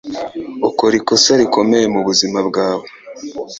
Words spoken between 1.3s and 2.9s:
rikomeye mubuzima bwawe.